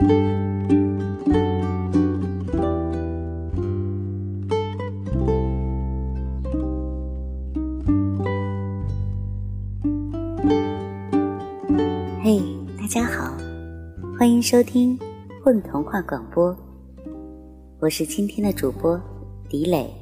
[0.00, 0.06] 嘿，
[12.78, 13.36] 大家好，
[14.18, 14.98] 欢迎收听
[15.44, 16.56] 混童话广播，
[17.78, 18.98] 我是今天的主播
[19.50, 19.92] 迪磊。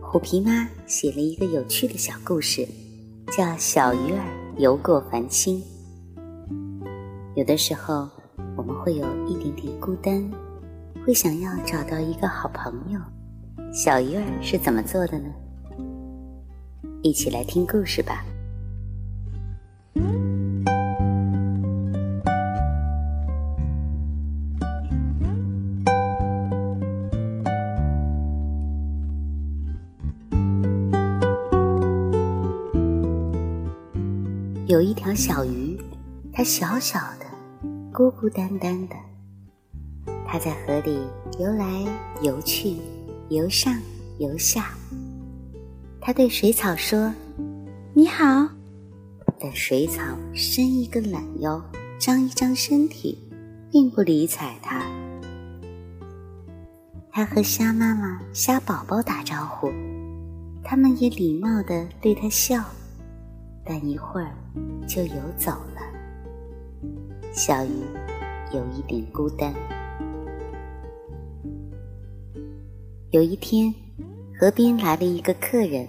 [0.00, 2.64] 虎皮妈写了一个有趣的小故事，
[3.36, 4.24] 叫《小鱼儿
[4.56, 5.60] 游过繁星》。
[7.34, 8.06] 有的时候，
[8.56, 10.22] 我们会有一点点孤单，
[11.04, 13.00] 会想要找到一个好朋友。
[13.72, 15.30] 小鱼儿是怎么做的呢？
[17.02, 18.22] 一起来听故事吧。
[34.66, 35.78] 有一条小鱼，
[36.32, 37.21] 它小小的，
[37.92, 38.96] 孤孤单单的。
[40.26, 41.06] 它在河里
[41.38, 41.84] 游来
[42.22, 42.78] 游去，
[43.28, 43.78] 游上
[44.18, 44.70] 游下。
[46.00, 47.12] 它对水草说
[47.92, 48.48] ：“你好。”
[49.38, 51.62] 但水草伸一个懒腰，
[51.98, 53.18] 张一张身体，
[53.70, 54.82] 并不理睬它。
[57.10, 59.70] 它和虾妈妈、虾宝宝打招呼，
[60.64, 62.64] 他们也礼貌地对它笑。
[63.64, 64.34] 但一会儿
[64.88, 65.81] 就游走了。
[67.32, 67.70] 小鱼
[68.52, 69.54] 有一点孤单。
[73.10, 73.74] 有一天，
[74.38, 75.88] 河边来了一个客人，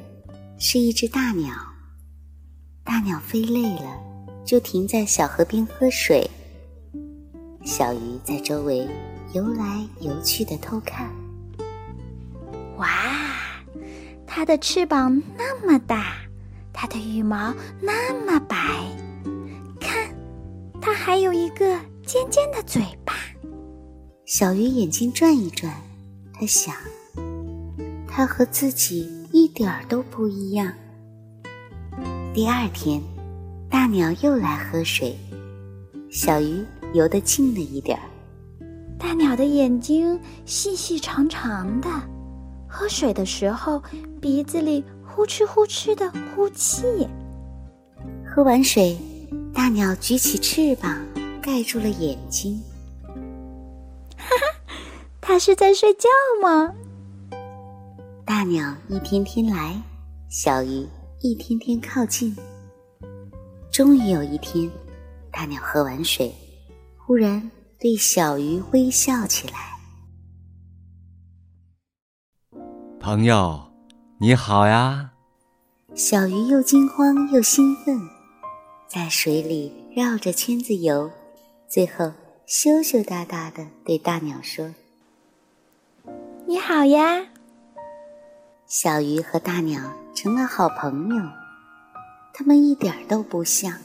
[0.57, 1.53] 是一只大鸟。
[2.85, 4.01] 大鸟飞累了，
[4.45, 6.25] 就停在小河边喝水。
[7.65, 8.87] 小鱼在周围
[9.33, 11.13] 游来游去的偷看。
[12.77, 12.87] 哇，
[14.25, 16.15] 它的翅膀那么大！
[16.71, 18.57] 它的羽毛那么白，
[20.93, 21.65] 它还有一个
[22.05, 23.15] 尖尖的嘴巴。
[24.25, 25.73] 小鱼眼睛转一转，
[26.31, 26.75] 它想，
[28.07, 30.71] 它和自己一点儿都不一样。
[32.31, 33.01] 第二天，
[33.71, 35.17] 大鸟又来喝水，
[36.11, 36.63] 小鱼
[36.93, 38.03] 游得近了一点儿。
[38.99, 41.89] 大鸟的眼睛细细长长的，
[42.69, 43.81] 喝水的时候
[44.21, 44.83] 鼻子里。
[45.15, 47.07] 呼哧呼哧的呼气。
[48.25, 48.97] 喝完水，
[49.53, 51.05] 大鸟举起翅膀
[51.41, 52.61] 盖住了眼睛。
[54.17, 54.75] 哈哈，
[55.21, 56.09] 它是在睡觉
[56.41, 56.73] 吗？
[58.25, 59.79] 大鸟一天天来，
[60.29, 60.87] 小鱼
[61.21, 62.35] 一天天靠近。
[63.71, 64.69] 终于有一天，
[65.31, 66.33] 大鸟喝完水，
[66.97, 67.49] 忽然
[67.79, 69.53] 对小鱼微笑起来。
[72.99, 73.61] 朋友。
[74.19, 75.11] 你好呀，
[75.95, 77.99] 小鱼又惊慌又兴奋，
[78.93, 81.09] 在水里绕着圈子游，
[81.67, 82.11] 最后
[82.45, 84.71] 羞羞答答的对大鸟说
[86.45, 87.25] ：“你好呀。”
[88.69, 89.81] 小鱼和大鸟
[90.13, 91.23] 成了好朋友，
[92.35, 93.75] 它们一点都不像，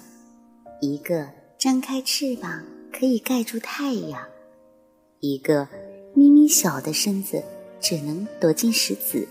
[0.83, 1.27] 一个
[1.57, 4.21] 张开翅膀可以盖住太阳，
[5.21, 5.67] 一个
[6.13, 7.43] 咪咪小的身子
[7.81, 9.27] 只能躲进石子。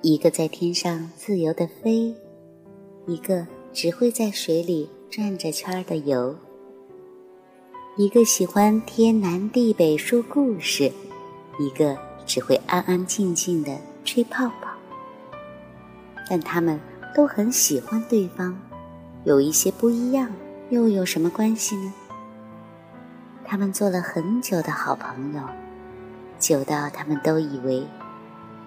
[0.00, 2.12] 一个在天上自由的飞，
[3.06, 6.36] 一个只会在水里转着圈儿的游。
[7.96, 10.90] 一个喜欢天南地北说故事，
[11.58, 11.96] 一个
[12.26, 14.70] 只会安安静静的吹泡泡。
[16.28, 16.80] 但他们
[17.14, 18.58] 都很喜欢对方，
[19.24, 20.30] 有一些不一样，
[20.70, 21.92] 又有什么关系呢？
[23.44, 25.42] 他们做了很久的好朋友，
[26.38, 27.86] 久到他们都以为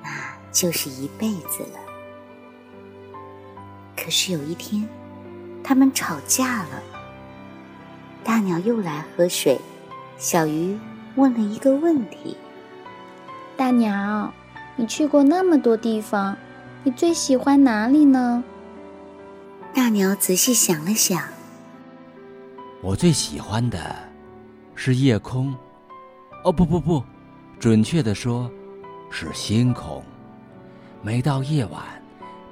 [0.04, 0.10] 那。
[0.56, 1.95] 就是一辈子了。
[3.96, 4.88] 可是有一天，
[5.64, 6.82] 他们吵架了。
[8.24, 9.60] 大鸟又来喝水，
[10.18, 10.78] 小鱼
[11.16, 12.36] 问了一个问题
[13.56, 14.34] ：“大鸟，
[14.76, 16.36] 你去过那么多地方，
[16.84, 18.44] 你最喜欢哪里呢？”
[19.74, 21.22] 大鸟仔细想了想
[22.82, 23.96] ：“我最喜欢的
[24.74, 25.54] 是夜空。
[26.44, 27.04] 哦，不不不，
[27.60, 28.50] 准确的说，
[29.10, 30.04] 是星空。”
[31.02, 31.84] 每到夜晚，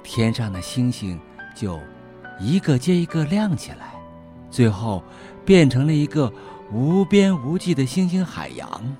[0.02, 1.18] 天上的星星
[1.54, 1.80] 就
[2.40, 3.94] 一个接一个亮起来，
[4.50, 5.02] 最后
[5.44, 6.32] 变成了一个
[6.72, 8.96] 无边无际的星星海洋。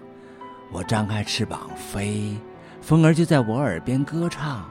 [0.73, 2.37] 我张开翅膀飞，
[2.81, 4.65] 风儿就在我耳边歌唱。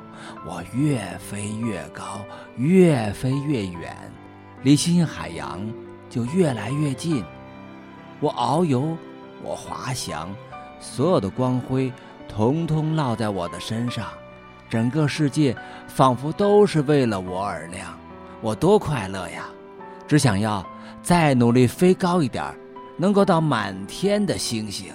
[0.46, 2.24] 我越飞越高，
[2.56, 3.96] 越飞越远，
[4.62, 5.60] 离星星海洋
[6.10, 7.26] 就越来越近。
[8.22, 8.98] 我遨游，
[9.42, 10.34] 我滑翔，
[10.80, 11.92] 所有的光辉
[12.30, 14.08] 统统落在我的身上。
[14.74, 15.56] 整个世界
[15.88, 17.96] 仿佛都是为了我而亮，
[18.42, 19.48] 我多快乐呀！
[20.08, 20.66] 只想要
[21.04, 22.44] 再努力飞高一点，
[22.98, 24.92] 能够到满天的星星。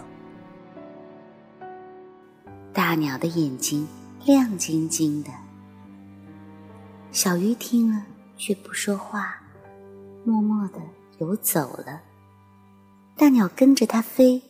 [2.73, 3.87] 大鸟的眼睛
[4.25, 5.31] 亮晶晶的，
[7.13, 8.03] 小鱼听了
[8.37, 9.41] 却不说话，
[10.25, 10.81] 默默的
[11.19, 12.01] 游走了。
[13.17, 14.43] 大鸟跟着它飞。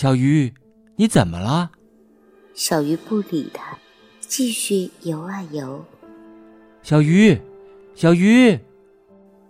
[0.00, 0.54] 小鱼，
[0.94, 1.72] 你怎么了？
[2.54, 3.76] 小鱼不理他，
[4.20, 5.84] 继续游啊游。
[6.84, 7.36] 小鱼，
[7.96, 8.56] 小鱼！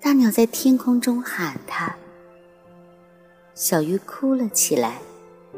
[0.00, 1.94] 大鸟在天空中喊他。
[3.54, 5.02] 小鱼哭了起来，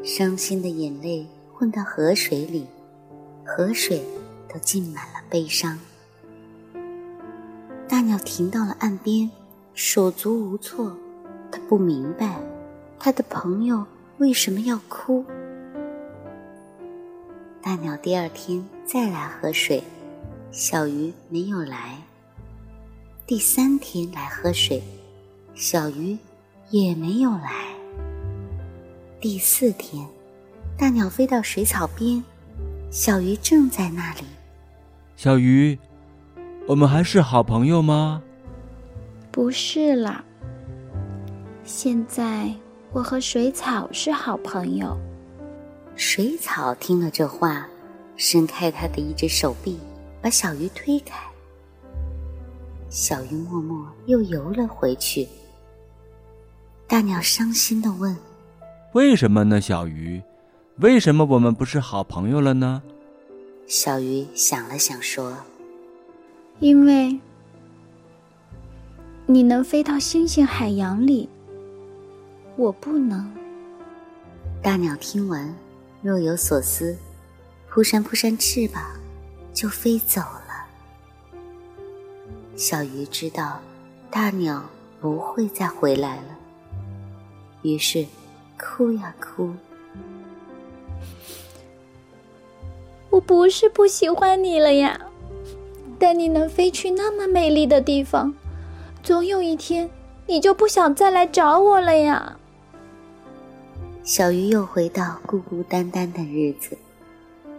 [0.03, 2.67] 伤心的眼泪混到河水里，
[3.45, 4.03] 河水
[4.53, 5.79] 都浸满了悲伤。
[7.87, 9.31] 大鸟停到了岸边，
[9.73, 10.93] 手足无措。
[11.49, 12.41] 他不明白，
[12.99, 13.85] 他的朋友。
[14.21, 15.25] 为什么要哭？
[17.59, 19.83] 大鸟第二天再来喝水，
[20.51, 21.97] 小鱼没有来。
[23.25, 24.79] 第三天来喝水，
[25.55, 26.15] 小鱼
[26.69, 27.49] 也没有来。
[29.19, 30.07] 第四天，
[30.77, 32.23] 大鸟飞到水草边，
[32.91, 34.21] 小鱼正在那里。
[35.15, 35.79] 小鱼，
[36.67, 38.21] 我们还是好朋友吗？
[39.31, 40.23] 不是啦，
[41.63, 42.53] 现在。
[42.93, 44.97] 我和水草是好朋友。
[45.95, 47.65] 水草听了这话，
[48.17, 49.79] 伸开它的一只手臂，
[50.21, 51.17] 把小鱼推开。
[52.89, 55.25] 小鱼默默又游了回去。
[56.85, 58.13] 大鸟伤心的问
[58.91, 60.21] ：“为什么呢，小鱼？
[60.79, 62.83] 为什么我们不是好朋友了呢？”
[63.67, 65.37] 小鱼想了想说
[66.59, 67.17] ：“因为
[69.27, 71.29] 你能飞到星星海洋里。”
[72.61, 73.27] 我不能。
[74.61, 75.51] 大鸟听完，
[76.03, 76.95] 若有所思，
[77.67, 78.83] 扑扇扑扇翅膀，
[79.51, 80.67] 就飞走了。
[82.55, 83.59] 小鱼知道
[84.11, 84.63] 大鸟
[84.99, 86.37] 不会再回来了，
[87.63, 88.05] 于是
[88.59, 89.51] 哭呀哭。
[93.09, 95.01] 我不是不喜欢你了呀，
[95.97, 98.31] 但你能飞去那么美丽的地方，
[99.01, 99.89] 总有一天
[100.27, 102.37] 你就不想再来找我了呀。
[104.03, 106.75] 小鱼又回到孤孤单单的日子，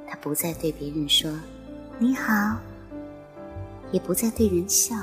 [0.08, 1.30] 它不再对别人说
[2.00, 2.58] “你好”，
[3.92, 4.96] 也不再对人笑。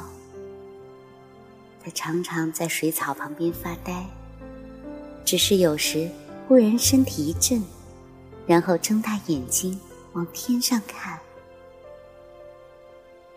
[1.81, 4.06] 它常常在水草旁边发呆，
[5.24, 6.09] 只是有时
[6.45, 7.63] 忽然身体一震，
[8.45, 9.80] 然后睁大眼睛
[10.12, 11.18] 往天上看。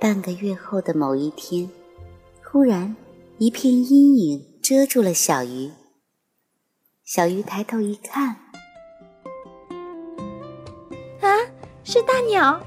[0.01, 1.71] 半个月后的某一天，
[2.43, 2.97] 忽然
[3.39, 5.71] 一片阴影遮住了小鱼。
[7.15, 8.29] 小鱼抬头一看，
[11.21, 11.29] 啊，
[11.85, 12.59] 是大鸟，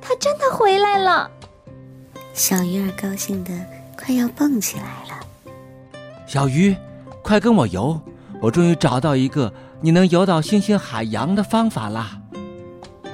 [0.00, 1.30] 它真的回来了。
[2.34, 3.52] 小鱼儿高兴的
[3.96, 5.24] 快要蹦起来了。
[6.26, 6.76] 小鱼，
[7.22, 8.00] 快跟我游！
[8.40, 12.20] 我终于找到一个你能游到星星海洋的方法啦。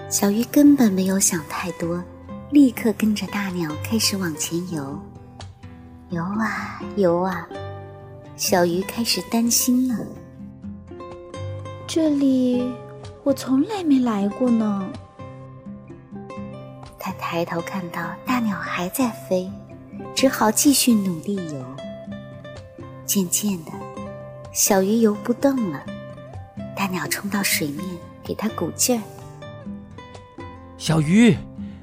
[0.08, 2.02] 小鱼根本没有想太多，
[2.50, 4.99] 立刻跟着大鸟开始往前游。
[6.08, 7.46] 游啊游啊，
[8.37, 10.02] 小鱼开始担心了。
[11.90, 12.70] 这里
[13.25, 14.87] 我从来没来过呢。
[16.99, 19.50] 他抬头看到大鸟还在飞，
[20.14, 21.64] 只好继续努力游。
[23.07, 23.73] 渐渐的，
[24.52, 25.83] 小鱼游不动了，
[26.76, 27.83] 大鸟冲到水面
[28.23, 29.02] 给它鼓劲儿。
[30.76, 31.35] 小鱼，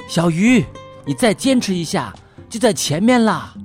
[0.08, 0.64] 小鱼，
[1.04, 2.14] 你再坚持一下，
[2.48, 3.56] 就在前面啦。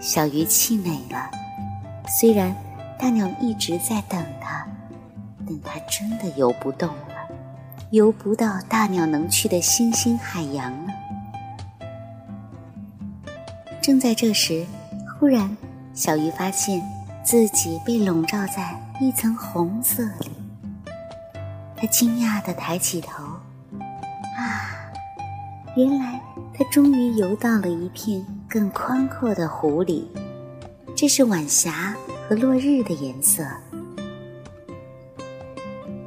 [0.00, 1.30] 小鱼气馁了，
[2.18, 2.65] 虽然。
[2.98, 4.66] 大鸟一直在等它，
[5.46, 7.14] 但它真的游不动了，
[7.90, 10.92] 游不到大鸟能去的星星海洋了。
[13.80, 14.66] 正在这时，
[15.18, 15.56] 忽然，
[15.94, 16.82] 小鱼发现
[17.22, 20.30] 自己被笼罩在一层红色里。
[21.76, 23.22] 它惊讶地抬起头，
[24.36, 24.90] 啊，
[25.76, 26.20] 原来
[26.54, 30.10] 它终于游到了一片更宽阔的湖里。
[30.96, 31.94] 这是晚霞。
[32.28, 33.44] 和落日的颜色，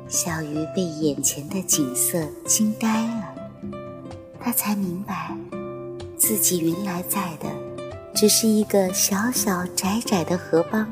[0.09, 3.33] 小鱼被眼前的景色惊呆了。
[4.37, 5.33] 他才明白，
[6.17, 7.49] 自己原来在的
[8.13, 10.85] 只是一个小小窄窄的河浜，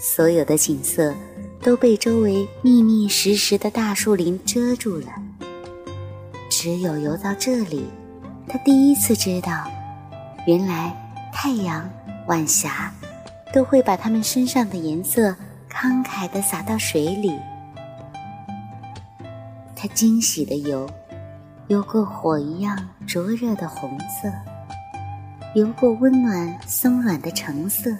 [0.00, 1.14] 所有的景色
[1.60, 5.06] 都被周围密密实实的大树林遮住了。
[6.50, 7.84] 只有游到这里，
[8.48, 9.70] 他第一次知道，
[10.48, 10.92] 原来
[11.32, 11.88] 太阳、
[12.26, 12.92] 晚霞。
[13.52, 15.34] 都会把它们身上的颜色
[15.70, 17.38] 慷慨地洒到水里。
[19.76, 20.88] 它惊喜的游，
[21.66, 24.32] 游过火一样灼热的红色，
[25.54, 27.90] 游过温暖松软的橙色，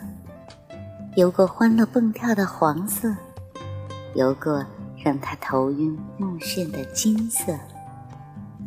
[1.17, 3.15] 游过欢乐蹦跳的黄色，
[4.15, 4.65] 游过
[4.97, 7.53] 让他头晕目眩的金色，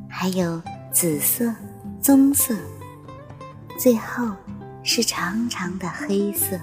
[0.10, 0.62] 还有
[0.92, 1.54] 紫色、
[2.02, 2.54] 棕色，
[3.80, 4.28] 最后
[4.88, 6.58] 是长长的黑色。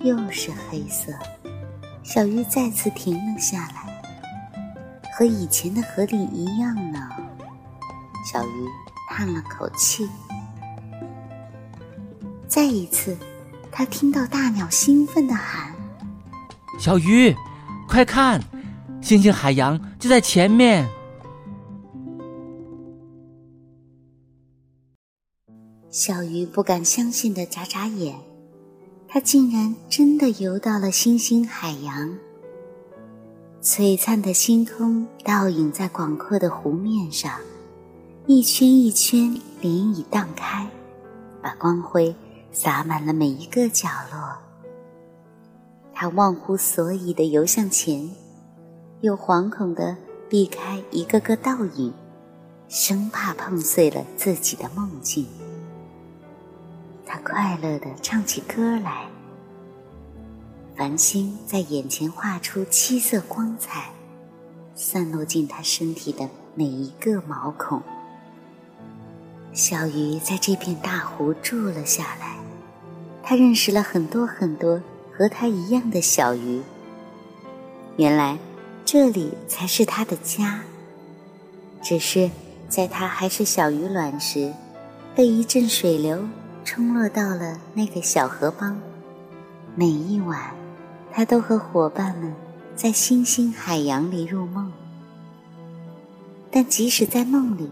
[0.00, 1.12] 又是黑色，
[2.02, 4.02] 小鱼再次停了下来，
[5.12, 7.06] 和以前的河里一样呢。
[8.24, 8.64] 小鱼
[9.10, 10.08] 叹了口气。
[12.48, 13.16] 再一次，
[13.70, 15.74] 他听到大鸟兴奋的喊
[16.80, 17.36] ：“小鱼，
[17.86, 18.42] 快看，
[19.02, 20.88] 星星海洋就在前面！”
[25.96, 28.14] 小鱼不敢相信的眨眨眼。
[29.08, 32.18] 它竟然真的游到了星星海洋，
[33.62, 37.40] 璀璨的星空倒影在广阔的湖面上，
[38.26, 40.68] 一圈一圈涟漪荡开，
[41.40, 42.14] 把光辉
[42.52, 44.36] 洒满了每一个角落。
[45.94, 48.14] 它忘乎所以的游向前，
[49.00, 49.96] 又惶恐的
[50.28, 51.90] 避开一个个倒影，
[52.68, 55.26] 生怕碰碎了自己的梦境。
[57.06, 59.06] 他快乐地唱起歌来，
[60.76, 63.90] 繁星在眼前画出七色光彩，
[64.74, 67.80] 散落进他身体的每一个毛孔。
[69.52, 72.36] 小鱼在这片大湖住了下来，
[73.22, 74.82] 他认识了很多很多
[75.16, 76.60] 和他一样的小鱼。
[77.96, 78.36] 原来
[78.84, 80.60] 这里才是他的家，
[81.80, 82.28] 只是
[82.68, 84.52] 在他还是小鱼卵时，
[85.14, 86.26] 被一阵水流。
[86.66, 88.76] 冲落到了那个小河帮，
[89.76, 90.50] 每一晚，
[91.12, 92.34] 他都和伙伴们
[92.74, 94.70] 在星星海洋里入梦。
[96.50, 97.70] 但即使在梦里，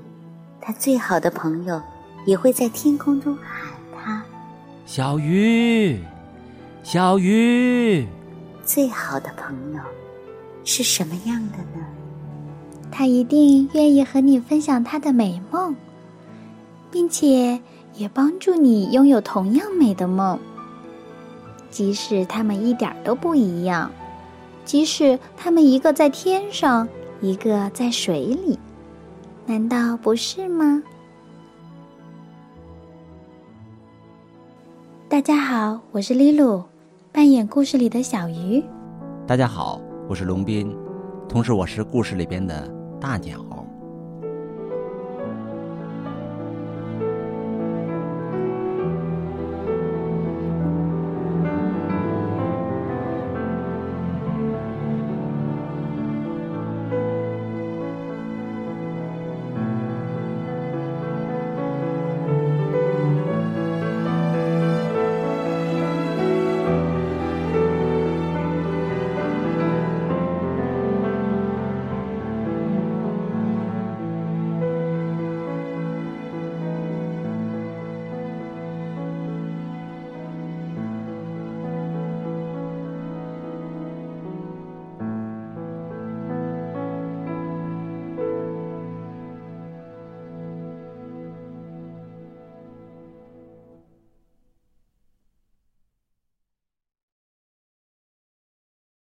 [0.60, 1.82] 他最好的朋友
[2.24, 4.24] 也会在天空中喊他
[4.86, 6.00] ：“小鱼，
[6.84, 8.06] 小鱼。”
[8.64, 9.80] 最好的朋友
[10.62, 11.84] 是什么样的呢？
[12.92, 15.74] 他一定愿意和你分享他的美梦，
[16.92, 17.60] 并且。
[17.96, 20.38] 也帮助你拥有同样美的梦，
[21.70, 23.90] 即使他们一点都不一样，
[24.64, 26.88] 即使他们一个在天上，
[27.20, 28.58] 一个在水里，
[29.46, 30.82] 难道不是吗？
[35.08, 36.64] 大家好，我是丽露，
[37.12, 38.60] 扮演故事里的小鱼。
[39.24, 40.76] 大家好，我是龙斌，
[41.28, 42.68] 同时我是故事里边的
[43.00, 43.38] 大鸟。